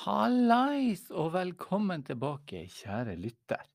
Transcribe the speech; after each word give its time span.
Hallais 0.00 1.02
og 1.12 1.34
velkommen 1.34 2.00
tilbake, 2.06 2.62
kjære 2.72 3.18
lytter. 3.20 3.66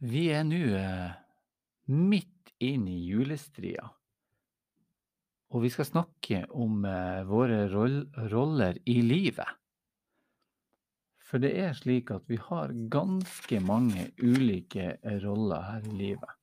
Vi 0.00 0.22
er 0.32 0.46
nå 0.48 0.62
eh, 0.78 1.18
midt 1.92 2.54
inn 2.64 2.86
i 2.88 3.02
julestria, 3.04 3.84
og 5.52 5.66
vi 5.66 5.72
skal 5.74 5.90
snakke 5.90 6.40
om 6.56 6.88
eh, 6.88 7.20
våre 7.28 7.60
roll 7.68 8.00
roller 8.32 8.80
i 8.88 8.96
livet. 9.04 9.52
For 11.20 11.44
det 11.44 11.52
er 11.60 11.76
slik 11.76 12.08
at 12.16 12.24
vi 12.32 12.40
har 12.48 12.72
ganske 12.88 13.60
mange 13.60 14.08
ulike 14.24 14.94
roller 15.20 15.66
her 15.68 15.84
i 15.84 15.96
livet. 16.06 16.36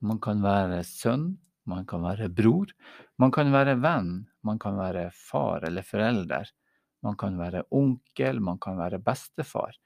Man 0.00 0.22
kan 0.24 0.40
være 0.40 0.80
sønn, 0.88 1.34
man 1.68 1.84
kan 1.84 2.08
være 2.08 2.32
bror, 2.32 2.72
man 3.20 3.36
kan 3.36 3.52
være 3.52 3.82
venn, 3.84 4.22
man 4.40 4.56
kan 4.56 4.80
være 4.80 5.10
far 5.12 5.68
eller 5.68 5.84
forelder. 5.84 6.56
Man 7.06 7.16
kan 7.20 7.38
være 7.38 7.62
onkel, 7.70 8.40
man 8.42 8.58
kan 8.58 8.78
være 8.80 8.98
bestefar. 8.98 9.76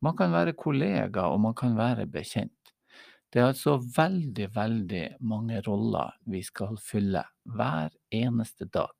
Man 0.00 0.14
kan 0.16 0.30
være 0.30 0.54
kollega, 0.54 1.26
og 1.26 1.40
man 1.42 1.56
kan 1.58 1.74
være 1.78 2.06
bekjent. 2.06 2.54
Det 3.28 3.42
er 3.42 3.50
altså 3.50 3.76
veldig, 3.76 4.46
veldig 4.54 5.04
mange 5.20 5.60
roller 5.66 6.14
vi 6.30 6.40
skal 6.46 6.78
fylle 6.80 7.24
hver 7.44 7.90
eneste 8.14 8.68
dag. 8.72 8.94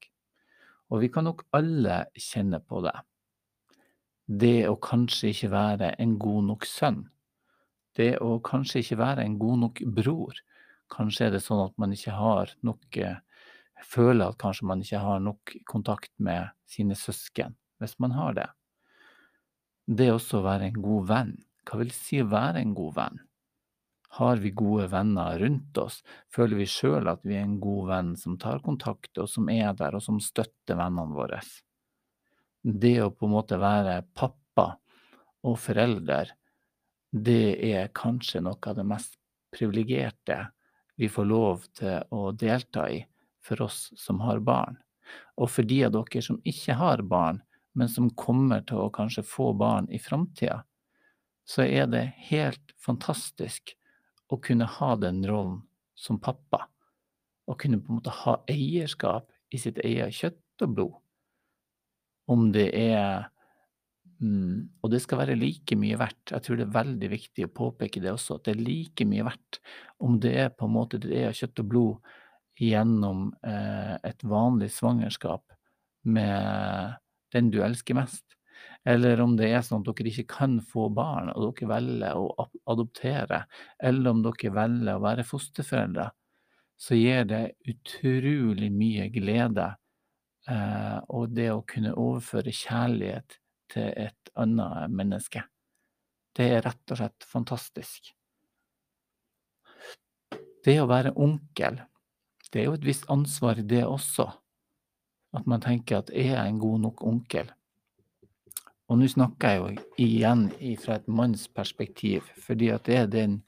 Og 0.91 1.05
vi 1.05 1.09
kan 1.13 1.25
nok 1.29 1.47
alle 1.57 2.03
kjenne 2.19 2.61
på 2.61 2.83
det. 2.85 2.97
Det 4.29 4.67
å 4.69 4.75
kanskje 4.77 5.31
ikke 5.33 5.53
være 5.55 5.95
en 6.03 6.19
god 6.21 6.51
nok 6.51 6.67
sønn. 6.69 7.07
Det 7.97 8.19
å 8.21 8.37
kanskje 8.45 8.83
ikke 8.83 8.99
være 9.01 9.25
en 9.25 9.39
god 9.41 9.63
nok 9.63 9.81
bror. 9.97 10.43
Kanskje 10.93 11.29
er 11.29 11.37
det 11.37 11.45
sånn 11.45 11.65
at 11.65 11.79
man 11.81 11.95
ikke 11.97 12.17
har 12.17 12.53
nok 12.65 13.01
eh, 13.01 13.17
Føler 13.87 14.33
at 14.33 14.39
kanskje 14.43 14.67
man 14.67 14.81
ikke 14.83 14.99
har 14.99 15.21
nok 15.23 15.53
kontakt 15.71 16.11
med 16.19 16.49
sine 16.67 16.97
søsken, 16.99 17.53
hvis 17.83 17.99
man 18.03 18.15
har 18.17 18.37
det. 18.39 18.49
Det 19.89 20.11
også 20.13 20.41
å 20.41 20.47
være 20.47 20.69
en 20.69 20.83
god 20.85 21.09
venn. 21.09 21.33
Hva 21.69 21.81
vil 21.81 21.93
si 21.95 22.21
å 22.23 22.29
være 22.29 22.61
en 22.61 22.75
god 22.77 22.95
venn? 22.97 23.19
Har 24.19 24.41
vi 24.41 24.51
gode 24.57 24.89
venner 24.89 25.39
rundt 25.39 25.79
oss? 25.79 26.01
Føler 26.33 26.63
vi 26.63 26.69
sjøl 26.69 27.11
at 27.13 27.25
vi 27.29 27.37
er 27.37 27.45
en 27.45 27.59
god 27.61 27.89
venn 27.91 28.11
som 28.17 28.39
tar 28.41 28.63
kontakt, 28.65 29.13
og 29.21 29.29
som 29.29 29.51
er 29.53 29.75
der, 29.77 29.97
og 29.97 30.05
som 30.05 30.21
støtter 30.21 30.79
vennene 30.79 31.15
våre? 31.15 31.41
Det 32.65 32.97
å 33.05 33.13
på 33.13 33.29
en 33.29 33.37
måte 33.37 33.61
være 33.61 34.01
pappa 34.17 34.71
og 35.47 35.59
forelder, 35.61 36.33
det 37.13 37.57
er 37.69 37.93
kanskje 37.97 38.43
noe 38.45 38.59
av 38.61 38.77
det 38.77 38.85
mest 38.89 39.17
privilegerte 39.55 40.41
vi 40.99 41.09
får 41.09 41.29
lov 41.29 41.69
til 41.79 42.03
å 42.13 42.33
delta 42.37 42.89
i 42.91 42.99
for 43.45 43.63
oss 43.69 43.93
som 43.97 44.21
har 44.25 44.43
barn. 44.45 44.77
Og 45.39 45.49
for 45.53 45.69
de 45.69 45.85
av 45.87 45.95
dere 45.95 46.25
som 46.25 46.41
ikke 46.49 46.75
har 46.77 47.05
barn, 47.07 47.39
men 47.79 47.91
som 47.91 48.11
kommer 48.19 48.65
til 48.67 48.81
å 48.83 48.93
kanskje 48.95 49.23
få 49.27 49.53
barn 49.59 49.87
i 49.95 50.01
framtida, 50.03 50.65
så 51.49 51.65
er 51.65 51.87
det 51.89 52.09
helt 52.29 52.75
fantastisk 52.83 53.77
å 54.29 54.37
kunne 54.43 54.67
ha 54.69 54.91
den 55.01 55.23
rollen 55.27 55.63
som 55.97 56.19
pappa. 56.21 56.67
Å 57.49 57.57
kunne 57.57 57.81
på 57.81 57.93
en 57.93 58.01
måte 58.01 58.13
ha 58.25 58.35
eierskap 58.51 59.31
i 59.55 59.61
sitt 59.63 59.79
eget 59.81 60.17
kjøtt 60.19 60.67
og 60.67 60.75
blod. 60.75 60.97
Om 62.29 62.51
det 62.53 62.67
er 62.77 63.31
mm, 64.21 64.83
Og 64.83 64.91
det 64.93 65.01
skal 65.01 65.23
være 65.23 65.39
like 65.39 65.79
mye 65.81 65.97
verdt. 65.97 66.35
Jeg 66.35 66.45
tror 66.45 66.59
det 66.59 66.67
er 66.67 66.77
veldig 66.77 67.11
viktig 67.15 67.47
å 67.47 67.55
påpeke 67.63 68.03
det 68.05 68.13
også, 68.13 68.37
at 68.37 68.49
det 68.49 68.57
er 68.57 68.67
like 68.67 69.07
mye 69.09 69.25
verdt 69.31 69.63
om 70.05 70.19
det 70.21 70.35
er 70.45 70.53
på 70.53 70.69
en 70.69 70.75
måte 70.75 71.01
det 71.01 71.23
er 71.23 71.37
kjøtt 71.37 71.63
og 71.63 71.71
blod 71.73 72.15
gjennom 72.59 73.31
eh, 73.47 73.95
et 74.05 74.25
vanlig 74.27 74.73
svangerskap 74.75 75.47
med 76.11 76.99
den 77.35 77.51
du 77.53 77.61
elsker 77.65 77.99
mest. 77.99 78.25
Eller 78.89 79.21
om 79.21 79.35
det 79.39 79.51
er 79.53 79.65
sånn 79.65 79.83
at 79.83 79.99
dere 79.99 80.13
ikke 80.13 80.31
kan 80.39 80.59
få 80.65 80.89
barn, 80.95 81.31
og 81.35 81.59
dere 81.59 81.71
velger 81.73 82.19
å 82.19 82.49
adoptere, 82.71 83.43
eller 83.79 84.15
om 84.15 84.23
dere 84.25 84.55
velger 84.55 84.97
å 84.97 85.05
være 85.05 85.27
fosterforeldre, 85.27 86.09
så 86.79 86.97
gir 86.99 87.27
det 87.29 87.43
utrolig 87.69 88.71
mye 88.73 89.09
glede. 89.13 89.73
Eh, 90.49 90.99
og 91.13 91.35
det 91.35 91.51
å 91.53 91.65
kunne 91.69 91.97
overføre 91.99 92.55
kjærlighet 92.55 93.39
til 93.75 93.91
et 94.07 94.33
annet 94.39 94.95
menneske. 94.95 95.43
Det 96.39 96.47
er 96.55 96.65
rett 96.65 96.95
og 96.95 97.01
slett 97.01 97.27
fantastisk. 97.27 98.15
Det 100.65 100.77
å 100.81 100.89
være 100.89 101.13
onkel 101.19 101.81
det 102.53 102.63
er 102.63 102.69
jo 102.71 102.77
et 102.79 102.87
visst 102.87 103.09
ansvar 103.13 103.61
det 103.61 103.83
også. 103.85 104.29
At 105.37 105.47
man 105.47 105.61
tenker 105.61 106.01
at 106.01 106.13
er 106.15 106.35
jeg 106.35 106.53
en 106.53 106.61
god 106.63 106.85
nok 106.87 107.03
onkel? 107.05 107.51
Og 108.89 108.97
nå 108.97 109.09
snakker 109.13 109.53
jeg 109.53 109.59
jo 109.61 109.83
igjen 110.01 110.47
fra 110.81 110.97
et 110.97 111.09
mannsperspektiv, 111.13 112.31
fordi 112.41 112.71
at 112.73 112.87
det 112.89 112.97
er 112.97 113.11
den 113.13 113.43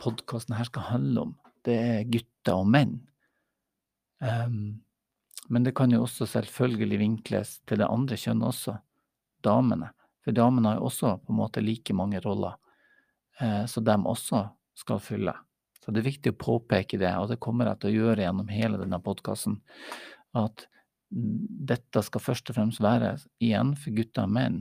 podkasten 0.00 0.56
her 0.56 0.68
skal 0.70 0.88
handle 0.88 1.26
om. 1.26 1.34
Det 1.66 1.76
er 1.76 2.08
gutter 2.08 2.62
og 2.62 2.70
menn. 2.72 2.94
Um, 4.24 4.80
men 5.48 5.64
det 5.64 5.74
kan 5.76 5.92
jo 5.92 6.02
også 6.04 6.26
selvfølgelig 6.28 7.00
vinkles 7.00 7.58
til 7.68 7.80
det 7.80 7.88
andre 7.88 8.16
kjønnet 8.20 8.48
også, 8.48 8.78
damene. 9.44 9.92
For 10.24 10.36
damene 10.36 10.72
har 10.72 10.80
jo 10.80 10.88
også 10.88 11.14
på 11.24 11.32
en 11.32 11.38
måte 11.38 11.64
like 11.64 11.94
mange 11.96 12.20
roller, 12.20 12.56
eh, 13.40 13.64
så 13.64 13.80
de 13.80 13.94
også 13.96 14.42
skal 14.76 15.00
fylle. 15.00 15.32
Så 15.80 15.92
det 15.92 16.02
er 16.02 16.10
viktig 16.10 16.34
å 16.34 16.40
påpeke 16.40 16.98
det, 17.00 17.14
og 17.16 17.30
det 17.30 17.40
kommer 17.40 17.70
jeg 17.70 17.80
til 17.80 17.90
å 17.90 18.02
gjøre 18.02 18.26
gjennom 18.26 18.50
hele 18.52 18.80
denne 18.80 18.98
podkasten, 19.00 19.56
at 20.36 20.66
dette 21.08 22.02
skal 22.04 22.22
først 22.22 22.50
og 22.50 22.58
fremst 22.58 22.82
være 22.84 23.14
igjen 23.42 23.74
for 23.80 23.96
gutter 23.96 24.26
og 24.28 24.34
menn, 24.36 24.58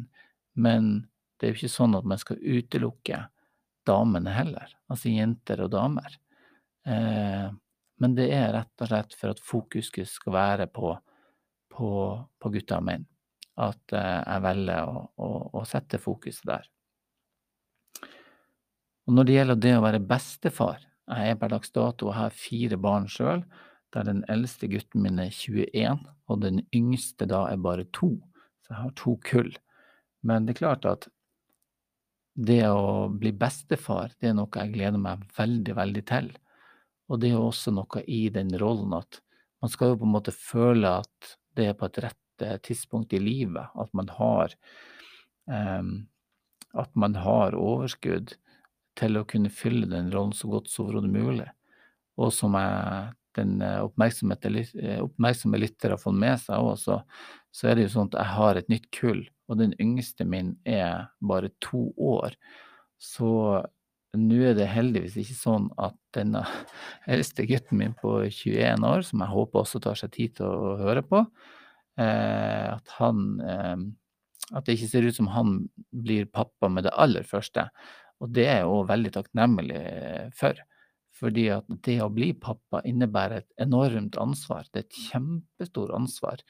men 0.55 1.07
det 1.37 1.47
er 1.47 1.51
jo 1.51 1.59
ikke 1.59 1.75
sånn 1.75 1.97
at 1.97 2.07
man 2.07 2.21
skal 2.21 2.39
utelukke 2.41 3.25
damene 3.87 4.33
heller, 4.35 4.71
altså 4.91 5.11
jenter 5.11 5.61
og 5.65 5.73
damer. 5.75 6.15
Eh, 6.87 7.49
men 7.97 8.15
det 8.17 8.29
er 8.33 8.53
rett 8.55 8.83
og 8.83 8.89
slett 8.89 9.13
for 9.17 9.33
at 9.33 9.43
fokuset 9.43 10.09
skal 10.09 10.35
være 10.35 10.67
på, 10.71 10.93
på, 11.73 11.91
på 12.39 12.51
gutter 12.53 12.79
og 12.81 12.87
menn. 12.89 13.05
At 13.57 13.95
eh, 13.95 14.19
jeg 14.21 14.43
velger 14.45 14.91
å, 14.91 15.05
å, 15.23 15.29
å 15.61 15.63
sette 15.67 16.01
fokuset 16.01 16.45
der. 16.47 16.67
Og 19.07 19.15
når 19.15 19.27
det 19.27 19.37
gjelder 19.37 19.63
det 19.63 19.73
å 19.77 19.85
være 19.85 20.03
bestefar, 20.03 20.83
jeg 21.07 21.31
er 21.31 21.39
per 21.39 21.53
dags 21.53 21.71
dato 21.71 22.09
og 22.09 22.17
har 22.17 22.35
fire 22.35 22.77
barn 22.81 23.07
sjøl, 23.11 23.45
der 23.95 24.07
den 24.07 24.23
eldste 24.31 24.69
gutten 24.71 25.03
min 25.03 25.19
er 25.23 25.31
21, 25.31 26.01
og 26.27 26.41
den 26.43 26.61
yngste 26.75 27.27
da 27.29 27.45
er 27.51 27.61
bare 27.61 27.87
to. 27.95 28.15
Så 28.65 28.73
jeg 28.73 28.81
har 28.81 28.97
to 28.99 29.15
kull. 29.23 29.53
Men 30.27 30.45
det 30.45 30.55
er 30.55 30.61
klart 30.63 30.87
at 30.89 31.07
det 32.37 32.61
å 32.69 33.07
bli 33.09 33.31
bestefar, 33.33 34.11
det 34.21 34.29
er 34.29 34.35
noe 34.37 34.51
jeg 34.53 34.75
gleder 34.75 35.01
meg 35.01 35.23
veldig, 35.37 35.77
veldig 35.77 36.03
til. 36.09 36.29
Og 37.07 37.21
det 37.23 37.31
er 37.31 37.39
også 37.39 37.73
noe 37.73 38.03
i 38.05 38.27
den 38.33 38.51
rollen 38.59 38.93
at 38.97 39.21
man 39.63 39.71
skal 39.73 39.93
jo 39.93 40.01
på 40.03 40.05
en 40.05 40.13
måte 40.13 40.35
føle 40.35 40.99
at 40.99 41.31
det 41.57 41.71
er 41.71 41.77
på 41.79 41.87
et 41.87 41.97
rett 42.03 42.43
eh, 42.45 42.59
tidspunkt 42.61 43.15
i 43.17 43.21
livet, 43.23 43.71
at 43.73 43.93
man 43.97 44.11
har 44.19 44.53
um, 45.49 46.05
at 46.77 46.93
man 46.95 47.15
har 47.17 47.55
overskudd 47.57 48.35
til 48.97 49.17
å 49.17 49.25
kunne 49.29 49.53
fylle 49.53 49.89
den 49.89 50.11
rollen 50.13 50.35
så 50.35 50.49
godt 50.51 50.69
som 50.71 50.87
overhodet 50.87 51.13
mulig. 51.13 51.47
Og 52.17 52.33
som 52.33 52.55
jeg, 52.57 53.13
den 53.37 53.61
eh, 53.61 53.79
eh, 53.79 55.01
oppmerksomme 55.03 55.59
lytter 55.61 55.93
har 55.93 56.01
fått 56.01 56.19
med 56.19 56.39
seg 56.41 56.61
òg, 56.63 56.77
så, 56.81 56.99
så, 57.51 57.69
er 57.69 57.77
det 57.77 57.87
jo 57.87 57.93
sånn 57.95 58.11
at 58.11 58.19
jeg 58.19 58.35
har 58.37 58.59
et 58.59 58.71
nytt 58.73 58.87
kull, 58.95 59.23
og 59.47 59.59
den 59.61 59.73
yngste 59.81 60.27
min 60.27 60.55
er 60.67 61.07
bare 61.19 61.53
to 61.63 61.89
år. 61.97 62.35
Så 62.97 63.29
nå 64.17 64.39
er 64.49 64.57
det 64.57 64.69
heldigvis 64.71 65.17
ikke 65.21 65.37
sånn 65.37 65.69
at 65.81 65.95
denne 66.17 66.43
eldste 67.13 67.45
gutten 67.49 67.81
min 67.81 67.95
på 67.97 68.19
21 68.25 68.87
år, 68.87 69.05
som 69.05 69.23
jeg 69.23 69.35
håper 69.35 69.63
også 69.63 69.83
tar 69.83 69.99
seg 69.99 70.13
tid 70.15 70.37
til 70.39 70.49
å 70.49 70.75
høre 70.81 71.05
på, 71.05 71.23
eh, 72.01 72.67
at 72.73 72.99
han 72.99 73.23
At 74.55 74.63
det 74.63 74.77
ikke 74.77 74.87
ser 74.87 75.03
ut 75.03 75.15
som 75.15 75.27
han 75.27 75.67
blir 75.91 76.25
pappa 76.31 76.69
med 76.71 76.85
det 76.87 76.93
aller 76.95 77.25
første. 77.27 77.65
Og 78.23 78.29
det 78.31 78.45
er 78.47 78.61
jeg 78.61 78.69
òg 78.71 78.85
veldig 78.87 79.09
takknemlig 79.17 79.81
for. 80.39 80.55
Fordi 81.17 81.47
at 81.55 81.69
det 81.85 81.97
å 82.03 82.11
bli 82.13 82.31
pappa 82.37 82.83
innebærer 82.85 83.41
et 83.41 83.63
enormt 83.63 84.19
ansvar. 84.21 84.67
Det 84.69 84.83
er 84.83 84.87
et 84.87 84.99
kjempestort 85.09 85.93
ansvar. 85.97 86.43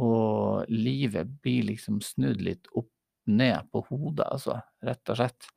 Og 0.00 0.68
livet 0.68 1.30
blir 1.40 1.70
liksom 1.70 2.00
snudd 2.04 2.42
litt 2.44 2.68
opp 2.76 2.90
ned 3.30 3.70
på 3.72 3.82
hodet, 3.88 4.26
altså. 4.28 4.58
Rett 4.84 5.12
og 5.12 5.20
slett. 5.20 5.48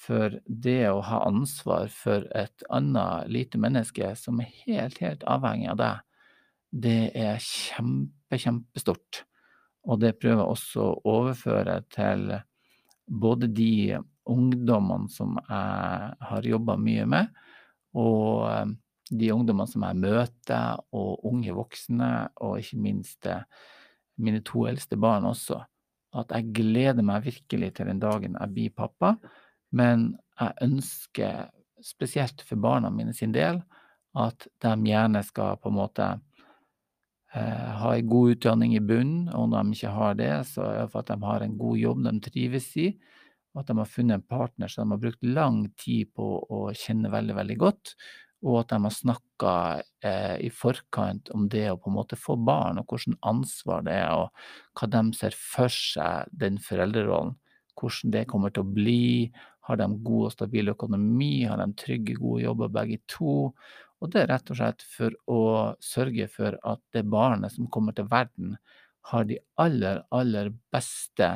For 0.00 0.36
det 0.44 0.82
å 0.88 1.02
ha 1.04 1.24
ansvar 1.28 1.90
for 1.92 2.24
et 2.36 2.64
annet 2.72 3.28
lite 3.32 3.60
menneske 3.60 4.14
som 4.16 4.40
er 4.40 4.52
helt, 4.64 5.00
helt 5.04 5.26
avhengig 5.28 5.68
av 5.74 5.80
deg, 5.80 6.06
det 6.70 7.00
er 7.18 7.42
kjempe, 7.42 8.38
kjempestort. 8.38 9.24
Og 9.88 10.00
det 10.00 10.14
prøver 10.20 10.42
jeg 10.44 10.54
også 10.54 10.86
å 10.86 11.18
overføre 11.18 11.80
til 11.92 12.30
både 13.10 13.48
de 13.50 13.98
ungdommene 14.30 15.10
som 15.12 15.36
jeg 15.40 16.28
har 16.30 16.48
jobba 16.48 16.76
mye 16.80 17.06
med, 17.10 17.30
og 17.96 18.46
eh, 18.50 18.72
de 19.10 19.32
ungdommene 19.34 19.70
som 19.70 19.84
jeg 19.86 19.98
møter, 19.98 20.80
og 20.94 21.26
unge 21.26 21.54
voksne, 21.56 22.12
og 22.44 22.60
ikke 22.62 22.80
minst 22.82 23.26
eh, 23.26 23.42
mine 24.20 24.42
to 24.46 24.66
eldste 24.70 24.98
barn 25.00 25.26
også, 25.28 25.58
at 26.20 26.32
jeg 26.34 26.50
gleder 26.54 27.06
meg 27.06 27.24
virkelig 27.26 27.74
til 27.76 27.90
den 27.90 28.02
dagen 28.02 28.36
jeg 28.38 28.54
blir 28.54 28.74
pappa, 28.74 29.14
men 29.74 30.12
jeg 30.40 30.66
ønsker, 30.66 31.50
spesielt 31.80 32.42
for 32.44 32.60
barna 32.60 32.90
mine 32.92 33.14
sin 33.16 33.32
del, 33.32 33.62
at 34.18 34.48
de 34.60 34.72
gjerne 34.84 35.22
skal 35.24 35.56
på 35.62 35.70
en 35.70 35.78
måte 35.78 36.08
eh, 37.34 37.68
ha 37.80 37.94
en 37.94 38.10
god 38.10 38.34
utdanning 38.34 38.74
i 38.76 38.82
bunnen, 38.82 39.30
og 39.32 39.48
når 39.50 39.68
de 39.70 39.78
ikke 39.78 39.94
har 39.94 40.18
det, 40.18 40.32
så 40.50 40.66
er 40.66 40.82
det 40.82 40.90
for 40.92 41.02
at 41.02 41.12
de 41.12 41.30
har 41.30 41.46
en 41.46 41.56
god 41.58 41.78
jobb 41.78 42.04
de 42.06 42.14
trives 42.26 42.68
i, 42.76 42.90
at 43.58 43.66
de 43.66 43.76
har 43.78 43.88
funnet 43.90 44.20
en 44.20 44.26
partner 44.30 44.70
som 44.70 44.86
de 44.86 44.94
har 44.94 45.02
brukt 45.02 45.24
lang 45.26 45.62
tid 45.80 46.12
på 46.14 46.26
å 46.46 46.60
kjenne 46.76 47.10
veldig, 47.12 47.36
veldig 47.40 47.56
godt, 47.60 47.94
og 48.46 48.62
at 48.62 48.72
de 48.72 48.78
har 48.86 48.94
snakka 48.94 49.54
eh, 50.06 50.36
i 50.46 50.50
forkant 50.54 51.28
om 51.36 51.44
det 51.52 51.66
å 51.72 51.76
på 51.80 51.90
en 51.90 51.98
måte 51.98 52.16
få 52.16 52.38
barn, 52.40 52.80
og 52.80 52.88
hvordan 52.88 53.18
ansvar 53.28 53.84
det 53.84 53.98
er, 53.98 54.14
og 54.16 54.78
hva 54.78 54.88
de 54.94 55.02
ser 55.18 55.36
for 55.36 55.72
seg 55.74 56.30
den 56.32 56.56
foreldrerollen. 56.62 57.36
Hvordan 57.80 58.12
det 58.12 58.26
kommer 58.28 58.52
til 58.52 58.64
å 58.64 58.72
bli. 58.76 59.30
Har 59.68 59.78
de 59.80 59.86
god 60.04 60.26
og 60.28 60.32
stabil 60.34 60.72
økonomi? 60.72 61.46
Har 61.48 61.60
de 61.60 61.68
trygge, 61.80 62.16
gode 62.18 62.42
jobber 62.44 62.72
begge 62.72 62.98
to? 63.08 63.52
Og 64.00 64.12
det 64.12 64.22
er 64.22 64.32
rett 64.32 64.52
og 64.52 64.58
slett 64.58 64.84
for 64.88 65.16
å 65.28 65.40
sørge 65.84 66.26
for 66.32 66.56
at 66.66 66.80
det 66.96 67.04
barnet 67.12 67.52
som 67.54 67.68
kommer 67.72 67.96
til 67.96 68.08
verden, 68.10 68.56
har 69.10 69.24
de 69.28 69.38
aller, 69.60 70.02
aller 70.12 70.50
beste 70.72 71.30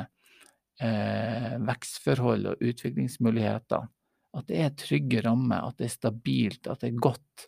eh, 0.81 1.55
vekstforhold 1.65 2.51
og 2.51 2.63
utviklingsmuligheter 2.63 3.87
at 4.35 4.47
det 4.49 4.61
er 4.61 4.77
trygge 4.77 5.23
rammer, 5.25 5.63
at 5.63 5.79
det 5.79 5.89
er 5.89 5.95
stabilt, 5.95 6.67
at 6.67 6.81
det 6.83 6.91
er 6.91 7.03
godt. 7.03 7.45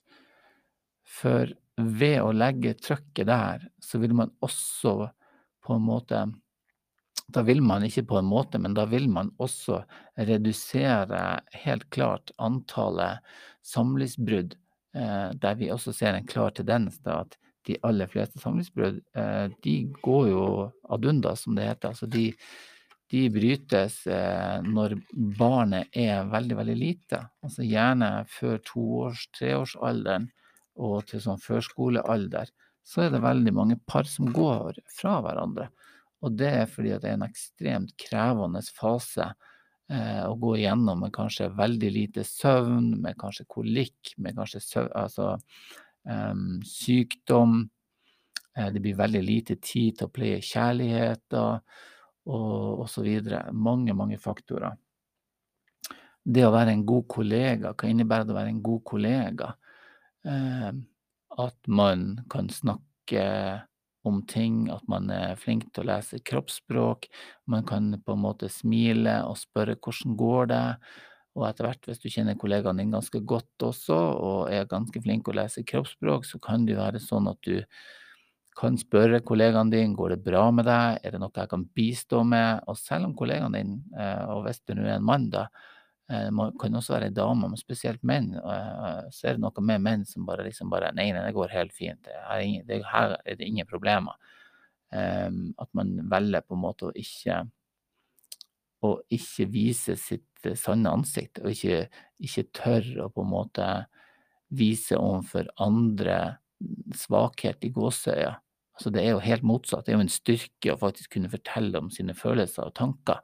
For 1.17 1.51
ved 1.77 2.19
å 2.23 2.33
legge 2.35 2.77
trykket 2.79 3.27
der, 3.29 3.65
så 3.83 3.99
vil 4.01 4.15
man 4.17 4.31
også 4.43 5.09
på 5.65 5.77
en 5.77 5.87
måte 5.87 6.27
Da 7.27 7.41
vil 7.43 7.59
man 7.59 7.83
ikke 7.83 8.05
på 8.07 8.15
en 8.21 8.27
måte, 8.29 8.55
men 8.55 8.71
da 8.71 8.85
vil 8.87 9.09
man 9.11 9.33
også 9.43 9.81
redusere 10.15 11.41
helt 11.59 11.83
klart 11.91 12.31
antallet 12.39 13.19
samlivsbrudd, 13.67 14.55
eh, 14.95 15.33
der 15.35 15.57
vi 15.59 15.67
også 15.67 15.91
ser 15.91 16.15
en 16.15 16.29
klar 16.29 16.55
tendens 16.55 17.01
til 17.01 17.11
at 17.11 17.35
de 17.67 17.75
aller 17.83 18.07
fleste 18.07 18.39
samlivsbrudd, 18.39 19.01
eh, 19.19 19.51
de 19.59 19.75
går 19.99 20.29
jo 20.29 20.45
ad 20.87 21.09
undas, 21.11 21.43
som 21.43 21.59
det 21.59 21.67
heter. 21.67 21.91
Altså 21.91 22.07
de 22.07 22.29
de 23.11 23.23
brytes 23.31 24.01
eh, 24.11 24.57
når 24.67 24.97
barnet 25.37 25.93
er 25.95 26.27
veldig, 26.31 26.57
veldig 26.59 26.77
lite. 26.77 27.21
Altså 27.43 27.63
gjerne 27.63 28.11
før 28.31 28.57
toårs-, 28.67 29.27
treårsalderen 29.37 30.27
og 30.83 31.07
til 31.09 31.23
sånn 31.23 31.41
førskolealder. 31.41 32.51
Så 32.87 33.05
er 33.05 33.13
det 33.13 33.23
veldig 33.23 33.53
mange 33.55 33.79
par 33.87 34.07
som 34.07 34.29
går 34.33 34.79
fra 34.99 35.17
hverandre. 35.23 35.69
Og 36.23 36.33
det 36.37 36.49
er 36.63 36.69
fordi 36.71 36.95
det 36.95 37.09
er 37.09 37.17
en 37.17 37.27
ekstremt 37.27 37.93
krevende 38.01 38.61
fase 38.75 39.27
eh, 39.27 40.23
å 40.25 40.35
gå 40.39 40.55
igjennom 40.57 41.03
med 41.05 41.13
kanskje 41.15 41.51
veldig 41.57 41.91
lite 41.93 42.25
søvn, 42.27 42.93
med 43.03 43.17
kanskje 43.19 43.47
kolikk, 43.51 44.13
med 44.17 44.37
kanskje 44.39 44.63
søvn, 44.63 44.93
altså, 44.97 45.35
um, 46.09 46.57
sykdom. 46.65 47.59
Eh, 48.57 48.71
det 48.73 48.81
blir 48.81 48.97
veldig 48.97 49.23
lite 49.23 49.59
tid 49.61 49.99
til 49.99 50.09
å 50.09 50.13
pleie 50.13 50.41
kjærlighet. 50.41 51.37
Og 52.27 52.83
osv. 52.85 53.07
Mange, 53.55 53.95
mange 53.95 54.19
faktorer. 54.21 54.75
Det 56.27 56.43
å 56.43 56.51
være 56.51 56.73
en 56.75 56.83
god 56.87 57.07
kollega, 57.07 57.71
hva 57.71 57.87
innebærer 57.87 58.27
det 58.27 58.35
å 58.35 58.37
være 58.37 58.51
en 58.51 58.63
god 58.65 58.83
kollega? 58.87 59.53
Eh, 60.27 60.71
at 61.37 61.69
man 61.71 62.07
kan 62.31 62.49
snakke 62.51 63.23
om 64.07 64.21
ting, 64.27 64.67
at 64.71 64.83
man 64.91 65.11
er 65.11 65.37
flink 65.39 65.67
til 65.71 65.85
å 65.85 65.89
lese 65.91 66.19
kroppsspråk. 66.27 67.07
Man 67.51 67.65
kan 67.67 67.91
på 68.03 68.15
en 68.15 68.23
måte 68.23 68.49
smile 68.51 69.19
og 69.27 69.37
spørre 69.39 69.77
hvordan 69.79 70.17
går 70.19 70.49
det? 70.51 70.65
Og 71.37 71.45
etter 71.45 71.67
hvert, 71.67 71.85
hvis 71.85 72.01
du 72.01 72.09
kjenner 72.09 72.37
kollegaen 72.39 72.81
din 72.81 72.95
ganske 72.95 73.21
godt 73.29 73.67
også, 73.67 73.95
og 73.95 74.51
er 74.51 74.69
ganske 74.69 75.01
flink 75.03 75.27
til 75.27 75.35
å 75.35 75.39
lese 75.43 75.65
kroppsspråk, 75.69 76.25
så 76.25 76.41
kan 76.43 76.65
det 76.65 76.73
jo 76.73 76.81
være 76.81 77.03
sånn 77.03 77.29
at 77.29 77.39
du 77.45 77.61
kan 78.57 78.77
spørre 78.79 79.21
kollegaen 79.25 79.69
din 79.69 79.93
går 79.93 80.15
det 80.15 80.23
bra 80.25 80.47
med 80.51 80.65
deg, 80.65 80.99
er 81.05 81.13
det 81.13 81.21
noe 81.21 81.33
jeg 81.35 81.49
kan 81.51 81.65
bistå 81.77 82.23
med. 82.25 82.63
Og 82.69 82.77
selv 82.79 83.09
om 83.09 83.15
kollegaen 83.17 83.53
din, 83.53 83.73
eh, 83.97 84.23
og 84.33 84.47
hvis 84.47 84.63
det 84.65 84.77
nå 84.77 84.87
er 84.87 84.95
en 84.95 85.05
mann, 85.05 85.27
da, 85.33 85.45
eh, 86.09 86.29
kan 86.59 86.79
også 86.79 86.95
være 86.95 87.11
en 87.11 87.17
dame, 87.19 87.49
men 87.51 87.61
spesielt 87.61 88.01
menn, 88.03 88.33
eh, 88.35 89.03
så 89.13 89.27
er 89.27 89.37
det 89.37 89.43
noe 89.43 89.61
med 89.61 89.83
menn 89.85 90.05
som 90.05 90.25
bare 90.25 90.47
liksom 90.47 90.71
bare 90.73 90.91
Nei, 90.95 91.11
nei, 91.11 91.25
det 91.27 91.35
går 91.37 91.53
helt 91.53 91.73
fint. 91.73 92.07
Her 92.07 92.41
er, 92.41 92.63
det, 92.65 92.81
her 92.85 93.17
er 93.23 93.35
det 93.35 93.45
ingen 93.45 93.67
problemer. 93.67 94.17
At 94.89 95.67
man 95.75 95.97
velger 96.07 96.45
på 96.47 96.55
en 96.55 96.61
måte 96.63 96.87
å 96.87 96.93
ikke 96.95 97.41
å 98.85 98.91
ikke 99.11 99.47
vise 99.51 99.97
sitt 99.99 100.47
sanne 100.55 100.93
ansikt, 100.93 101.41
og 101.41 101.51
ikke, 101.51 101.89
ikke 102.23 102.43
tør 102.55 102.87
å 103.03 103.09
på 103.11 103.25
en 103.25 103.31
måte 103.33 103.67
vise 104.47 104.95
overfor 104.95 105.49
andre 105.59 106.37
svakhet 106.95 107.65
i 107.67 107.73
gåseøya. 107.73 108.37
Altså 108.77 108.91
det 108.93 109.03
er 109.03 109.15
jo 109.15 109.21
helt 109.25 109.45
motsatt. 109.47 109.85
Det 109.85 109.93
er 109.93 109.97
jo 109.97 110.05
en 110.05 110.13
styrke 110.13 110.73
å 110.73 110.79
faktisk 110.79 111.15
kunne 111.15 111.31
fortelle 111.31 111.79
om 111.81 111.87
sine 111.93 112.13
følelser 112.17 112.69
og 112.69 112.75
tanker. 112.77 113.23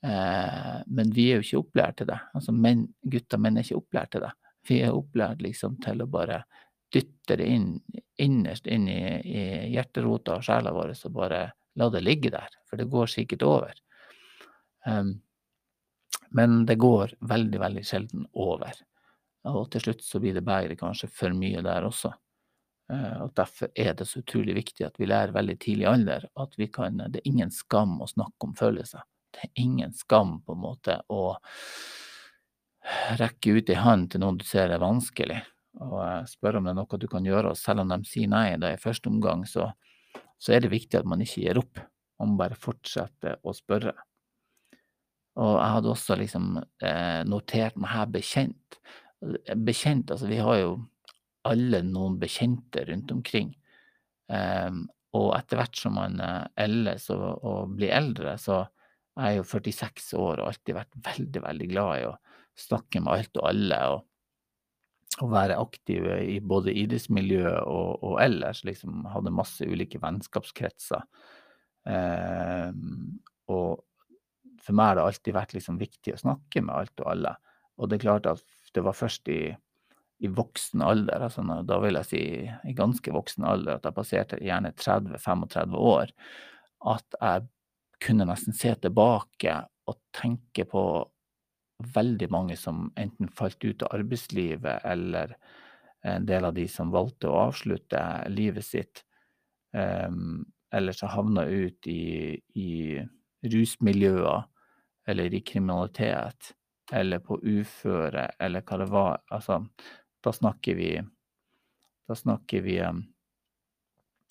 Eh, 0.00 0.78
men 0.86 1.10
vi 1.12 1.26
er 1.28 1.38
jo 1.38 1.44
ikke 1.44 1.60
opplært 1.60 1.98
til 2.00 2.08
det. 2.08 2.16
Altså 2.38 2.54
menn, 2.56 2.86
gutter 3.04 3.42
menn 3.42 3.58
er 3.58 3.66
ikke 3.66 3.82
opplært 3.82 4.14
til 4.14 4.24
det. 4.24 4.32
Vi 4.68 4.80
er 4.86 4.96
opplært 4.96 5.44
liksom 5.44 5.76
til 5.84 6.00
å 6.00 6.08
bare 6.08 6.42
dytte 6.92 7.36
det 7.36 7.46
inn, 7.52 7.68
innerst 8.16 8.66
inn 8.66 8.88
i, 8.88 9.00
i 9.20 9.44
hjerterota 9.74 10.38
og 10.38 10.46
sjela 10.46 10.72
vår 10.72 10.94
og 10.96 11.16
bare 11.18 11.42
la 11.78 11.88
det 11.92 12.02
ligge 12.04 12.32
der. 12.32 12.48
For 12.68 12.80
det 12.80 12.88
går 12.88 13.12
sikkert 13.12 13.44
over. 13.44 13.74
Um, 14.88 15.18
men 16.32 16.62
det 16.68 16.78
går 16.80 17.12
veldig, 17.28 17.60
veldig 17.60 17.84
sjelden 17.84 18.24
over. 18.32 18.72
Og 19.48 19.68
til 19.72 19.84
slutt 19.84 20.02
så 20.04 20.20
blir 20.20 20.36
det 20.36 20.44
begeret 20.46 20.80
kanskje 20.80 21.10
for 21.12 21.36
mye 21.36 21.62
der 21.64 21.86
også. 21.88 22.12
Eh, 22.92 23.20
og 23.22 23.34
Derfor 23.36 23.70
er 23.74 23.94
det 23.94 24.08
så 24.08 24.22
utrolig 24.22 24.56
viktig 24.56 24.86
at 24.86 24.98
vi 25.00 25.08
lærer 25.08 25.34
veldig 25.36 25.58
tidlig 25.60 25.88
alder 25.90 26.28
at 26.40 26.56
kan 26.72 26.96
Det 26.96 27.20
er 27.20 27.28
ingen 27.28 27.50
skam 27.50 28.00
å 28.00 28.08
snakke 28.08 28.48
om 28.48 28.54
følelser. 28.56 29.02
Det 29.32 29.44
er 29.44 29.62
ingen 29.62 29.92
skam 29.92 30.40
på 30.42 30.52
en 30.52 30.62
måte 30.62 31.00
å 31.08 31.36
rekke 33.18 33.58
ut 33.58 33.70
ei 33.70 33.76
hånd 33.76 34.10
til 34.10 34.22
noen 34.22 34.38
du 34.38 34.44
ser 34.48 34.70
er 34.72 34.80
vanskelig, 34.80 35.42
og 35.82 35.98
eh, 36.00 36.24
spørre 36.30 36.58
om 36.58 36.64
det 36.64 36.72
er 36.72 36.80
noe 36.80 37.00
du 37.00 37.08
kan 37.08 37.26
gjøre. 37.26 37.52
Og 37.52 37.60
selv 37.60 37.84
om 37.84 37.92
de 37.92 38.00
sier 38.08 38.30
nei 38.30 38.56
da 38.56 38.72
i 38.72 38.80
første 38.80 39.10
omgang, 39.10 39.44
så, 39.46 39.70
så 40.38 40.54
er 40.54 40.64
det 40.64 40.72
viktig 40.72 41.00
at 41.00 41.08
man 41.08 41.20
ikke 41.24 41.44
gir 41.44 41.60
opp. 41.60 41.82
Man 42.18 42.38
bare 42.40 42.58
fortsette 42.58 43.36
å 43.46 43.54
spørre. 43.54 43.92
Og 45.38 45.52
jeg 45.54 45.74
hadde 45.76 45.90
også 45.92 46.16
liksom 46.18 46.46
eh, 46.58 47.20
notert 47.28 47.76
meg 47.78 47.92
her 47.92 48.08
bekjent. 48.10 48.78
Bekjent, 49.54 50.10
altså 50.10 50.26
vi 50.30 50.40
har 50.42 50.58
jo 50.58 50.72
alle 51.48 51.82
noen 51.86 52.18
bekjente 52.20 52.84
rundt 52.88 53.12
omkring. 53.14 53.52
Um, 54.28 54.84
og 55.16 55.30
etter 55.38 55.60
hvert 55.60 55.78
som 55.80 55.96
man 55.96 56.18
eldes 56.60 57.08
og, 57.14 57.40
og, 57.40 57.70
blir 57.78 57.94
eldre, 57.96 58.36
så 58.40 58.60
er 59.18 59.32
jeg 59.32 59.40
jo 59.40 59.46
46 59.50 60.10
år 60.20 60.42
og 60.42 60.50
alltid 60.50 60.76
vært 60.76 60.98
veldig, 61.06 61.42
veldig 61.46 61.68
glad 61.72 61.92
i 61.96 62.04
å 62.10 62.14
snakke 62.58 63.00
med 63.02 63.14
alt 63.14 63.40
og 63.40 63.48
alle. 63.48 63.80
og 63.94 64.04
å 65.24 65.28
være 65.30 65.58
aktiv 65.58 66.06
i 66.20 66.38
både 66.44 66.74
idrettsmiljøet 66.78 67.66
og, 67.66 68.04
og, 68.04 68.16
ellers. 68.22 68.62
Liksom 68.66 69.06
hadde 69.12 69.34
masse 69.34 69.66
ulike 69.66 70.00
vennskapskretser. 70.02 71.04
Eh, 71.88 72.70
og 73.50 73.84
for 74.62 74.76
meg 74.76 74.92
har 74.92 74.98
det 74.98 75.06
alltid 75.06 75.38
vært 75.38 75.54
liksom 75.56 75.80
viktig 75.80 76.14
å 76.14 76.22
snakke 76.22 76.62
med 76.64 76.74
alt 76.76 77.04
og 77.04 77.12
alle. 77.14 77.34
Og 77.78 77.88
det 77.88 77.98
er 77.98 78.04
klart 78.06 78.28
at 78.30 78.44
det 78.74 78.84
var 78.84 78.96
først 78.98 79.30
i 79.32 79.40
i 80.18 80.28
voksen 80.34 80.82
alder, 80.82 81.22
altså 81.28 81.44
da 81.66 81.78
vil 81.82 81.98
jeg 82.00 82.08
si 82.08 82.22
i 82.70 82.74
ganske 82.76 83.12
voksen 83.14 83.46
alder, 83.46 83.78
at 83.78 83.86
jeg 83.86 83.94
passerte 83.94 84.40
gjerne 84.42 84.72
30-35 84.74 85.78
år, 85.78 86.10
at 86.94 87.18
jeg 87.20 87.46
kunne 88.02 88.26
nesten 88.26 88.56
se 88.56 88.74
tilbake 88.82 89.54
og 89.88 89.98
tenke 90.14 90.66
på 90.68 90.82
veldig 91.94 92.28
mange 92.34 92.56
som 92.58 92.88
enten 92.98 93.30
falt 93.30 93.62
ut 93.62 93.84
av 93.86 93.94
arbeidslivet, 94.00 94.82
eller 94.84 95.36
en 96.06 96.26
del 96.26 96.46
av 96.46 96.54
de 96.54 96.66
som 96.70 96.90
valgte 96.94 97.30
å 97.30 97.38
avslutte 97.48 98.02
livet 98.30 98.66
sitt, 98.66 99.04
um, 99.74 100.42
eller 100.74 100.94
så 100.94 101.10
havna 101.10 101.46
ut 101.46 101.86
i, 101.90 102.34
i 102.58 102.70
rusmiljøer 103.46 104.46
eller 105.08 105.34
i 105.34 105.40
kriminalitet 105.40 106.52
eller 106.92 107.20
på 107.24 107.38
uføre, 107.42 108.30
eller 108.40 108.64
hva 108.64 108.78
det 108.80 108.88
var. 108.92 109.22
Altså, 109.34 109.62
da 110.28 110.32
snakker 110.36 110.76
vi 110.76 110.90
Da 112.08 112.14
snakker 112.14 112.60
vi 112.60 112.80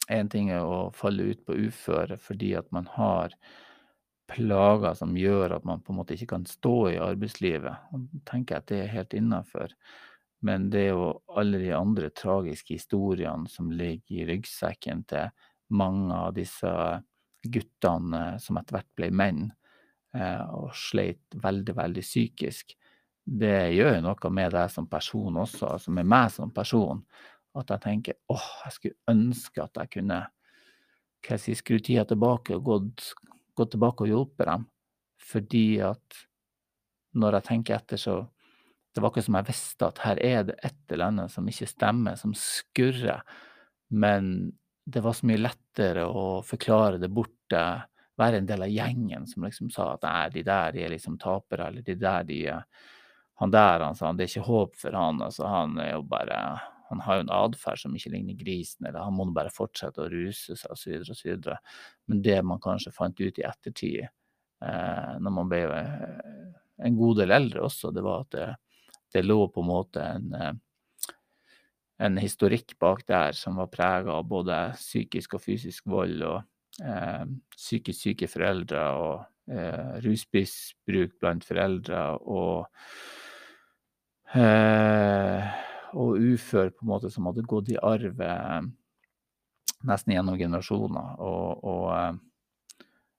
Én 0.07 0.29
ting 0.31 0.49
er 0.55 0.63
å 0.63 0.91
falle 0.95 1.25
ut 1.33 1.41
på 1.45 1.55
uføre 1.67 2.15
fordi 2.21 2.53
at 2.55 2.69
man 2.71 2.85
har 2.93 3.33
plager 4.31 4.93
som 4.99 5.15
gjør 5.17 5.55
at 5.57 5.65
man 5.67 5.81
på 5.83 5.91
en 5.91 5.99
måte 5.99 6.15
ikke 6.15 6.29
kan 6.35 6.45
stå 6.47 6.75
i 6.93 6.99
arbeidslivet. 7.01 7.89
Og 7.95 8.05
tenker 8.27 8.55
jeg 8.55 8.63
at 8.63 8.69
det 8.71 8.79
er 8.83 8.93
helt 8.93 9.15
innafor. 9.17 9.73
Men 10.47 10.69
det 10.71 10.85
er 10.85 10.93
jo 10.93 11.09
alle 11.33 11.59
de 11.63 11.73
andre 11.75 12.11
tragiske 12.15 12.77
historiene 12.77 13.49
som 13.51 13.71
ligger 13.73 14.21
i 14.21 14.27
ryggsekken 14.31 15.03
til 15.11 15.31
mange 15.75 16.15
av 16.15 16.35
disse 16.37 16.71
guttene 17.47 18.23
som 18.43 18.59
etter 18.61 18.77
hvert 18.77 18.93
ble 18.99 19.11
menn, 19.11 19.47
og 20.53 20.71
sleit 20.75 21.39
veldig, 21.43 21.75
veldig 21.77 22.03
psykisk. 22.05 22.77
Det 23.27 23.73
gjør 23.75 23.97
jo 23.97 24.03
noe 24.05 24.29
med 24.31 24.53
deg 24.55 24.71
som 24.71 24.87
person 24.87 25.35
også, 25.43 25.73
altså 25.73 25.91
med 25.91 26.07
meg 26.07 26.31
som 26.31 26.53
person. 26.55 27.01
At 27.57 27.73
jeg 27.73 27.83
tenker 27.83 28.19
åh, 28.31 28.47
jeg 28.65 28.75
skulle 28.75 29.11
ønske 29.11 29.63
at 29.63 29.79
jeg 29.81 29.91
kunne 29.97 30.21
hva 31.25 31.33
jeg 31.33 31.41
sier, 31.43 31.57
skru 31.59 31.79
tida 31.83 32.05
tilbake 32.07 32.55
og 32.55 32.63
gått, 32.63 33.09
gått 33.57 33.73
tilbake 33.73 34.05
og 34.05 34.11
hjulpet 34.11 34.47
dem. 34.47 34.65
Fordi 35.27 35.65
at 35.83 36.19
når 37.17 37.39
jeg 37.39 37.47
tenker 37.49 37.79
etter, 37.79 37.99
så 37.99 38.17
Det 38.95 39.01
var 39.03 39.11
ikke 39.11 39.21
som 39.27 39.35
jeg 39.37 39.45
visste 39.45 39.85
at 39.85 39.99
her 40.01 40.19
er 40.25 40.39
det 40.47 40.55
et 40.65 40.93
eller 40.95 41.11
annet 41.11 41.29
som 41.29 41.45
ikke 41.45 41.67
stemmer, 41.69 42.15
som 42.17 42.31
skurrer. 42.33 43.19
Men 43.93 44.51
det 44.89 45.03
var 45.05 45.13
så 45.13 45.27
mye 45.29 45.37
lettere 45.37 46.07
å 46.09 46.41
forklare 46.41 46.97
det 46.97 47.11
bort, 47.13 47.53
være 48.17 48.39
en 48.39 48.47
del 48.49 48.63
av 48.65 48.71
gjengen 48.73 49.27
som 49.29 49.45
liksom 49.45 49.69
sa 49.69 49.91
at 49.93 50.07
nei, 50.07 50.29
de 50.33 50.43
der 50.47 50.73
de 50.73 50.81
er 50.81 50.89
liksom 50.95 51.19
tapere, 51.21 51.67
eller 51.67 51.85
de 51.85 51.93
der 51.93 52.25
de 52.25 52.39
Han 53.41 53.53
der, 53.53 53.85
han 53.85 53.95
sa, 53.97 54.11
det 54.17 54.25
er 54.25 54.31
ikke 54.31 54.47
håp 54.47 54.75
for 54.81 54.97
han. 54.97 55.21
Altså, 55.21 55.45
han 55.49 55.77
er 55.81 55.93
jo 55.93 56.01
bare 56.09 56.39
han 56.89 57.01
har 57.03 57.17
jo 57.17 57.25
en 57.25 57.33
atferd 57.35 57.81
som 57.81 57.95
ikke 57.95 58.13
ligner 58.13 58.37
grisen, 58.39 58.85
eller 58.87 59.03
han 59.03 59.15
må 59.15 59.25
bare 59.35 59.51
fortsette 59.51 60.03
å 60.03 60.11
ruse 60.11 60.55
seg 60.55 60.71
osv. 60.71 61.01
osv. 61.11 61.49
Men 62.07 62.21
det 62.23 62.37
man 62.47 62.61
kanskje 62.63 62.93
fant 62.95 63.19
ut 63.19 63.41
i 63.41 63.43
ettertid, 63.43 64.05
eh, 64.63 65.11
når 65.19 65.35
man 65.35 65.51
ble 65.51 65.59
eh, 65.67 66.45
en 66.87 66.95
god 66.97 67.19
del 67.21 67.35
eldre 67.35 67.65
også, 67.67 67.91
det 67.91 68.05
var 68.05 68.23
at 68.23 68.37
det, 68.37 68.47
det 69.17 69.25
lå 69.25 69.41
på 69.51 69.63
en 69.65 69.69
måte 69.69 70.05
en, 70.15 70.31
eh, 70.37 70.53
en 72.07 72.19
historikk 72.21 72.77
bak 72.79 73.03
der 73.09 73.35
som 73.35 73.59
var 73.59 73.71
prega 73.73 74.15
av 74.19 74.29
både 74.29 74.61
psykisk 74.77 75.35
og 75.35 75.43
fysisk 75.43 75.91
vold, 75.91 76.23
og 76.23 76.85
eh, 76.85 77.25
psykisk 77.57 77.99
syke 77.99 78.31
foreldre, 78.31 78.87
og 78.95 79.51
eh, 79.51 79.99
rusmisbruk 80.07 81.19
blant 81.19 81.47
foreldre, 81.47 82.03
og 82.23 82.67
og 84.35 86.17
ufør 86.19 86.71
på 86.73 86.83
en 86.83 86.91
måte 86.91 87.11
som 87.13 87.29
hadde 87.29 87.45
gått 87.47 87.71
i 87.71 87.77
arv 87.79 88.21
eh, 88.21 88.61
nesten 89.87 90.15
gjennom 90.15 90.39
generasjoner. 90.39 91.19
Og, 91.23 91.63
og 91.63 91.85
eh, 91.95 92.15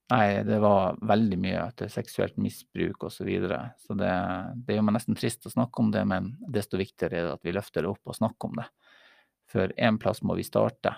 Nei, 0.09 0.41
det 0.41 0.57
var 0.65 0.97
veldig 1.05 1.37
mye 1.37 1.67
etter 1.67 1.91
seksuelt 1.93 2.39
misbruk 2.41 3.03
osv. 3.05 3.19
Så, 3.19 3.25
videre. 3.29 3.59
så 3.77 3.93
det, 3.93 4.13
det 4.65 4.79
gjør 4.79 4.87
meg 4.87 4.95
nesten 4.97 5.19
trist 5.19 5.45
å 5.45 5.53
snakke 5.53 5.83
om 5.83 5.91
det, 5.93 6.01
men 6.09 6.31
desto 6.49 6.81
viktigere 6.81 7.19
er 7.19 7.27
det 7.27 7.35
at 7.35 7.45
vi 7.45 7.53
løfter 7.53 7.85
det 7.85 7.91
opp 7.91 8.09
og 8.09 8.17
snakker 8.17 8.49
om 8.49 8.57
det. 8.57 8.65
For 9.53 9.75
én 9.77 9.99
plass 10.01 10.23
må 10.25 10.39
vi 10.39 10.47
starte, 10.49 10.95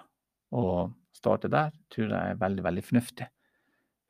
og 0.54 0.94
starte 1.10 1.50
der 1.50 1.74
tror 1.90 2.06
jeg 2.06 2.36
er 2.36 2.38
veldig, 2.38 2.64
veldig 2.68 2.86
fornuftig. 2.86 3.26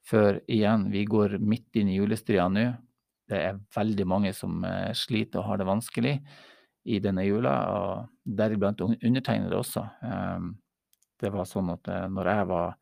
For 0.05 0.43
igjen, 0.45 0.91
vi 0.93 1.07
går 1.09 1.39
midt 1.41 1.81
inn 1.81 1.89
i 1.89 1.97
julestria 1.97 2.51
nå. 2.53 2.69
Det 3.31 3.39
er 3.39 3.61
veldig 3.77 4.07
mange 4.11 4.33
som 4.37 4.65
eh, 4.67 4.91
sliter 4.97 5.43
og 5.43 5.53
har 5.53 5.61
det 5.61 5.69
vanskelig 5.69 6.17
i 6.91 6.99
denne 7.03 7.25
jula, 7.27 7.55
og 7.77 8.35
deriblant 8.39 8.81
undertegnede 8.81 9.59
også. 9.59 9.85
Ehm, 10.07 10.55
det 11.21 11.33
var 11.35 11.49
sånn 11.49 11.73
at 11.75 11.91
eh, 11.93 12.07
når 12.11 12.31
jeg 12.33 12.49
var 12.51 12.75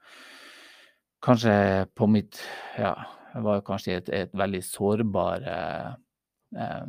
kanskje 1.25 1.55
på 1.99 2.07
mitt 2.07 2.39
Ja, 2.79 2.95
jeg 3.35 3.45
var 3.45 3.65
kanskje 3.67 3.93
i 3.93 3.99
et, 3.99 4.09
et 4.15 4.39
veldig 4.39 4.63
sårbar 4.65 5.45
eh, 5.53 5.91
eh, 6.63 6.89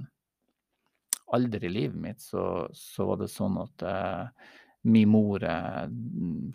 alder 1.36 1.66
i 1.66 1.72
livet 1.74 2.00
mitt, 2.00 2.22
så, 2.24 2.70
så, 2.74 3.06
var 3.10 3.22
det 3.22 3.30
sånn 3.34 3.58
at 3.62 3.86
eh, 3.86 4.54
min 4.90 5.12
mor 5.12 5.44
eh, 5.46 5.84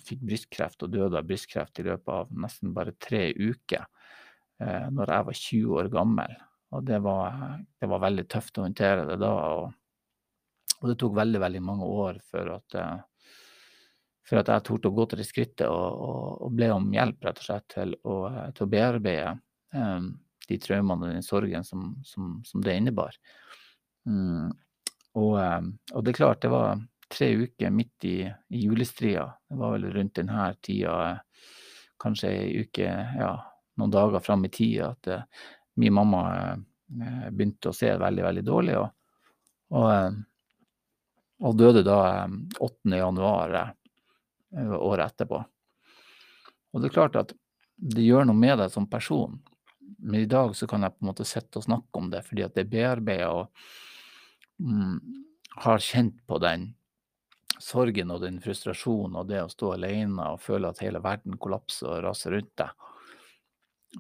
fikk 0.07 0.25
brystkreft 0.25 0.87
og 0.87 0.95
døde 0.95 1.21
av 1.21 1.29
brystkreft 1.29 1.83
i 1.83 1.87
løpet 1.91 2.15
av 2.15 2.33
nesten 2.47 2.73
bare 2.77 2.97
tre 3.03 3.29
uker 3.37 3.85
eh, 3.85 4.89
når 4.91 5.15
jeg 5.17 5.29
var 5.29 5.41
20 5.43 5.79
år 5.83 5.93
gammel. 5.93 6.37
Og 6.75 6.85
det 6.87 6.99
var, 7.05 7.57
det 7.81 7.89
var 7.91 8.03
veldig 8.03 8.27
tøft 8.31 8.59
å 8.59 8.67
håndtere 8.67 9.07
det 9.09 9.19
da. 9.23 9.33
og 9.55 9.73
og 10.85 10.91
det 10.91 10.99
tok 11.01 11.15
veldig, 11.17 11.41
veldig 11.41 11.61
mange 11.65 11.87
år 11.89 12.19
før 12.29 12.51
at, 12.59 12.75
eh, 12.77 13.31
for 14.29 14.41
at 14.43 14.51
jeg 14.53 14.65
torde 14.69 14.91
å 14.91 14.97
gå 14.99 15.07
til 15.09 15.21
det 15.23 15.25
skrittet 15.25 15.65
og, 15.65 16.03
og, 16.05 16.27
og, 16.45 16.51
ble 16.59 16.69
om 16.75 16.91
hjelp, 16.93 17.25
rett 17.25 17.41
og 17.41 17.47
slett, 17.47 17.67
til 17.73 17.95
å, 18.05 18.17
til 18.53 18.67
å 18.67 18.69
bearbeide 18.75 19.33
um, 19.73 20.11
de 20.45 20.59
traumene 20.61 21.09
og 21.09 21.17
den 21.17 21.25
sorgen 21.25 21.65
som, 21.65 21.95
som, 22.05 22.37
som 22.45 22.65
det 22.65 22.77
innebar. 22.81 23.17
Um, 24.05 24.53
Og, 25.15 25.39
og, 25.39 26.01
det 26.03 26.11
er 26.11 26.17
klart, 26.17 26.41
det 26.43 26.51
var 26.51 26.81
tre 27.07 27.29
uker 27.39 27.71
midt 27.71 28.05
i, 28.09 28.17
i 28.27 28.63
julestria. 28.65 29.29
Det 29.47 29.57
var 29.61 29.77
vel 29.77 29.85
rundt 29.95 30.17
denne 30.19 30.49
tida, 30.59 30.97
kanskje 32.03 32.33
ei 32.35 32.65
uke, 32.65 32.89
ja, 33.21 33.29
noen 33.79 33.93
dager 33.95 34.25
fram 34.25 34.43
i 34.45 34.51
tida, 34.51 34.91
at 34.91 35.29
min 35.81 35.95
mamma 35.95 36.23
uh, 36.29 37.27
begynte 37.31 37.71
å 37.71 37.77
se 37.77 37.91
veldig, 37.99 38.25
veldig 38.29 38.45
dårlig. 38.47 38.79
og, 38.79 38.89
og 39.75 40.23
og 41.45 41.57
døde 41.59 41.83
da 41.87 42.27
8. 42.61 42.91
Eh, 42.91 42.99
januar 42.99 43.55
eh, 43.55 44.75
året 44.75 45.13
etterpå. 45.13 45.41
Og 46.73 46.83
det 46.83 46.91
er 46.91 46.95
klart 46.95 47.19
at 47.19 47.35
det 47.75 48.05
gjør 48.05 48.29
noe 48.29 48.39
med 48.39 48.59
deg 48.63 48.71
som 48.73 48.87
person. 48.91 49.37
Men 49.99 50.23
i 50.23 50.31
dag 50.31 50.55
så 50.57 50.69
kan 50.71 50.85
jeg 50.85 50.95
på 50.95 51.05
en 51.05 51.11
måte 51.11 51.27
sitte 51.27 51.61
og 51.61 51.67
snakke 51.67 52.01
om 52.01 52.09
det, 52.13 52.23
fordi 52.27 52.47
at 52.47 52.55
det 52.55 52.65
er 52.65 52.73
bearbeida 52.73 53.29
og 53.35 53.67
mm, 54.63 54.97
har 55.65 55.83
kjent 55.83 56.19
på 56.29 56.39
den 56.43 56.73
sorgen 57.63 58.11
og 58.11 58.25
den 58.25 58.41
frustrasjonen 58.43 59.15
og 59.21 59.29
det 59.31 59.45
å 59.45 59.51
stå 59.51 59.77
alene 59.77 60.33
og 60.35 60.43
føle 60.43 60.69
at 60.71 60.83
hele 60.83 61.01
verden 61.03 61.39
kollapser 61.41 61.91
og 61.93 62.03
raser 62.09 62.35
rundt 62.35 62.53
deg. 62.61 62.91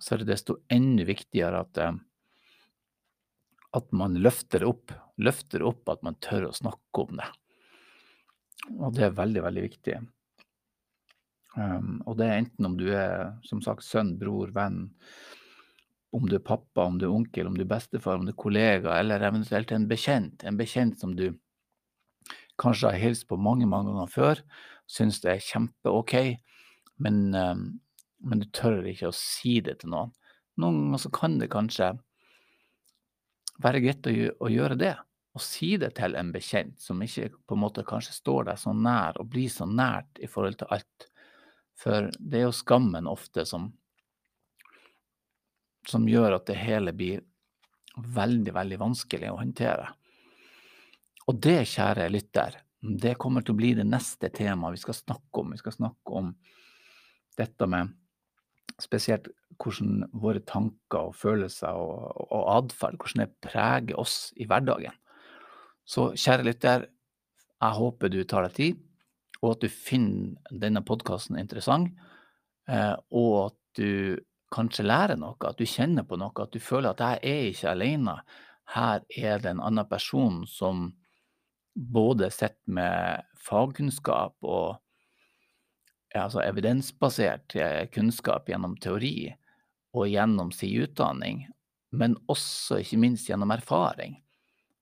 Så 0.01 0.15
er 0.15 0.23
det 0.23 0.33
desto 0.33 0.59
enda 0.73 1.07
viktigere 1.07 1.63
at 1.65 1.81
eh, 1.81 1.95
at 3.75 3.91
man 3.97 4.19
løfter 4.23 4.65
opp. 4.69 4.93
Løfter 5.19 5.65
opp 5.67 5.89
at 5.91 6.03
man 6.07 6.19
tør 6.23 6.49
å 6.49 6.55
snakke 6.55 7.05
om 7.05 7.17
det. 7.19 7.31
Og 8.79 8.95
det 8.97 9.09
er 9.09 9.17
veldig, 9.19 9.43
veldig 9.45 9.65
viktig. 9.67 9.97
Um, 11.55 12.01
og 12.07 12.19
det 12.19 12.29
er 12.29 12.41
enten 12.41 12.67
om 12.67 12.77
du 12.79 12.89
er 12.95 13.35
som 13.47 13.61
sagt 13.63 13.87
sønn, 13.87 14.15
bror, 14.19 14.51
venn, 14.55 14.89
om 16.15 16.27
du 16.31 16.37
er 16.39 16.47
pappa, 16.47 16.87
om 16.87 16.99
du 16.99 17.09
er 17.09 17.15
onkel, 17.15 17.49
om 17.51 17.59
du 17.59 17.65
er 17.65 17.71
bestefar, 17.71 18.19
om 18.19 18.27
du 18.27 18.33
er 18.33 18.39
kollega, 18.39 18.95
eller 18.99 19.23
eventuelt 19.27 19.75
en 19.75 19.89
bekjent. 19.91 20.47
En 20.47 20.59
bekjent 20.59 20.99
som 20.99 21.15
du 21.19 21.29
kanskje 22.63 22.93
har 22.95 23.03
hilst 23.03 23.27
på 23.31 23.39
mange, 23.39 23.67
mange 23.71 23.91
ganger 23.91 24.11
før, 24.11 24.43
syns 24.91 25.19
det 25.23 25.33
er 25.33 25.47
kjempe-OK, 25.47 26.17
men, 27.03 27.25
um, 27.35 27.65
men, 28.25 28.43
du 28.43 28.51
tør 28.55 28.87
ikke 28.89 29.11
å 29.11 29.17
si 29.17 29.59
det 29.65 29.81
til 29.83 29.93
noen. 29.95 30.13
Noen 30.61 30.81
ganger 30.85 31.03
så 31.03 31.11
kan 31.15 31.39
det 31.41 31.51
kanskje 31.53 31.91
være 33.63 33.83
greit 33.85 34.07
å, 34.09 34.51
gjøre 34.51 34.79
det. 34.79 34.95
Å 35.35 35.43
si 35.43 35.75
det 35.81 35.95
til 35.99 36.15
en 36.19 36.31
bekjent 36.35 36.79
som 36.83 37.03
ikke 37.03 37.31
på 37.43 37.57
en 37.57 37.63
måte 37.65 37.87
kanskje 37.87 38.15
står 38.15 38.51
deg 38.51 38.61
så 38.63 38.75
nær, 38.77 39.19
og 39.19 39.31
blir 39.31 39.51
så 39.51 39.67
nært 39.67 40.21
i 40.23 40.31
forhold 40.31 40.61
til 40.61 40.71
alt. 40.75 41.09
For 41.79 42.11
det 42.19 42.41
er 42.41 42.47
jo 42.47 42.55
skammen 42.55 43.11
ofte 43.11 43.43
som, 43.49 43.73
som 45.91 46.07
gjør 46.09 46.39
at 46.39 46.47
det 46.51 46.61
hele 46.61 46.95
blir 46.95 47.25
veldig, 47.95 48.55
veldig 48.55 48.79
vanskelig 48.81 49.31
å 49.31 49.41
håndtere. 49.41 49.91
Og 51.31 51.41
det, 51.43 51.65
kjære 51.73 52.11
lytter, 52.13 52.61
det 52.85 53.17
kommer 53.21 53.43
til 53.43 53.55
å 53.55 53.59
bli 53.59 53.73
det 53.79 53.87
neste 53.89 54.29
temaet 54.35 54.77
vi 54.77 54.83
skal 54.83 54.99
snakke 54.99 55.41
om. 55.41 55.55
Vi 55.55 55.63
skal 55.63 55.77
snakke 55.79 56.19
om 56.21 56.33
dette 57.39 57.69
med 57.71 57.95
spesielt 58.83 59.29
hvordan 59.61 60.09
våre 60.19 60.43
tanker 60.47 61.11
og 61.11 61.17
følelser 61.19 61.77
og, 61.79 62.27
og 62.35 62.49
atferd 62.57 62.99
hvordan 62.99 63.25
det 63.25 63.37
preger 63.45 64.01
oss 64.01 64.33
i 64.41 64.49
hverdagen. 64.51 64.97
Så 65.85 66.13
kjære 66.17 66.47
lytter, 66.49 66.87
jeg 67.61 67.79
håper 67.79 68.11
du 68.11 68.23
tar 68.29 68.49
deg 68.49 68.57
tid, 68.57 68.83
og 69.43 69.55
at 69.55 69.65
du 69.65 69.69
finner 69.73 70.61
denne 70.65 70.83
podkasten 70.87 71.39
interessant, 71.41 71.93
eh, 72.69 72.95
og 73.13 73.35
at 73.47 73.59
du 73.79 74.17
kanskje 74.55 74.87
lærer 74.87 75.19
noe, 75.19 75.37
at 75.45 75.59
du 75.59 75.67
kjenner 75.69 76.07
på 76.09 76.19
noe, 76.21 76.33
at 76.41 76.55
du 76.55 76.63
føler 76.63 76.93
at 76.93 77.03
jeg 77.03 77.21
er 77.35 77.49
ikke 77.51 77.73
alene. 77.73 78.19
Her 78.75 79.03
er 79.11 79.43
det 79.43 79.51
en 79.53 79.65
annen 79.65 79.89
person 79.91 80.45
som 80.49 80.87
både 81.75 82.31
sitter 82.33 82.71
med 82.71 83.25
fagkunnskap 83.45 84.37
og 84.47 84.79
altså 86.21 86.43
evidensbasert 86.45 87.57
eh, 87.59 87.87
kunnskap 87.93 88.49
gjennom 88.49 88.77
teori 88.83 89.33
og 89.95 90.09
gjennom 90.11 90.51
sin 90.55 90.85
utdanning, 90.85 91.45
men 91.95 92.17
også 92.31 92.81
ikke 92.83 93.01
minst 93.03 93.31
gjennom 93.31 93.55
erfaring. 93.55 94.19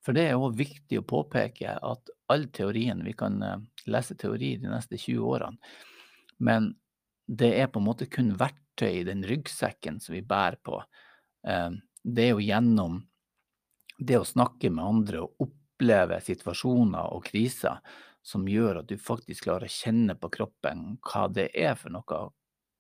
For 0.02 0.16
det 0.16 0.26
er 0.28 0.40
òg 0.40 0.56
viktig 0.58 0.98
å 0.98 1.06
påpeke 1.06 1.76
at 1.78 2.10
all 2.32 2.46
teorien 2.54 3.02
Vi 3.04 3.14
kan 3.18 3.42
eh, 3.42 3.60
lese 3.86 4.16
teori 4.18 4.56
de 4.60 4.70
neste 4.72 4.98
20 4.98 5.32
årene, 5.34 5.72
men 6.42 6.72
det 7.26 7.52
er 7.60 7.70
på 7.70 7.80
en 7.80 7.86
måte 7.86 8.10
kun 8.10 8.32
verktøy 8.36 9.00
i 9.00 9.06
den 9.06 9.22
ryggsekken 9.24 10.00
som 10.02 10.16
vi 10.16 10.24
bærer 10.26 10.58
på. 10.64 10.82
Eh, 11.48 11.70
det 12.02 12.28
er 12.28 12.32
jo 12.34 12.42
gjennom 12.42 13.02
det 13.98 14.18
å 14.18 14.26
snakke 14.26 14.72
med 14.74 14.84
andre 14.84 15.22
og 15.22 15.44
oppleve 15.46 16.18
situasjoner 16.24 17.14
og 17.14 17.24
kriser 17.28 17.78
som 18.22 18.46
gjør 18.48 18.82
at 18.82 18.88
du 18.90 18.96
faktisk 19.00 19.48
klarer 19.48 19.66
å 19.66 19.74
kjenne 19.74 20.14
på 20.18 20.30
kroppen 20.32 20.96
hva 21.02 21.26
det 21.32 21.48
er 21.58 21.74
for 21.78 21.92
noe, 21.94 22.22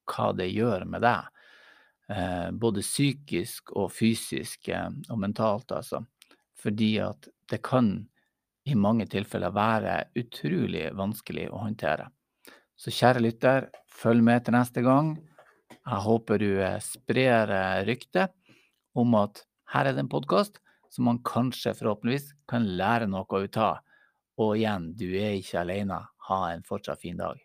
hva 0.08 0.28
det 0.38 0.48
gjør 0.52 0.86
med 0.88 1.02
deg. 1.04 1.28
Eh, 2.12 2.48
både 2.52 2.82
psykisk 2.84 3.72
og 3.78 3.92
fysisk 3.94 4.68
eh, 4.70 4.88
og 5.10 5.20
mentalt, 5.22 5.70
altså. 5.74 6.02
Fordi 6.62 6.94
at 7.02 7.28
det 7.50 7.62
kan 7.64 7.94
i 8.68 8.76
mange 8.78 9.08
tilfeller 9.10 9.54
være 9.54 9.96
utrolig 10.18 10.88
vanskelig 10.98 11.48
å 11.50 11.64
håndtere. 11.64 12.08
Så 12.78 12.94
kjære 12.94 13.22
lytter, 13.22 13.70
følg 13.90 14.22
med 14.24 14.44
til 14.46 14.56
neste 14.56 14.82
gang. 14.86 15.16
Jeg 15.72 16.04
håper 16.06 16.42
du 16.42 16.50
eh, 16.62 16.78
sprer 16.84 17.54
ryktet 17.88 18.34
om 18.98 19.16
at 19.18 19.42
her 19.72 19.88
er 19.88 19.96
det 19.96 20.04
en 20.04 20.12
podkast 20.12 20.60
som 20.92 21.06
man 21.08 21.22
kanskje, 21.24 21.72
forhåpentligvis, 21.78 22.34
kan 22.50 22.66
lære 22.76 23.08
noe 23.08 23.24
ut 23.24 23.56
av. 23.56 23.80
Og 24.42 24.56
igjen, 24.58 24.90
du 24.98 25.06
er 25.14 25.36
ikke 25.38 25.60
alene. 25.62 26.00
Ha 26.28 26.42
en 26.50 26.64
fortsatt 26.66 27.02
fin 27.02 27.20
dag. 27.20 27.38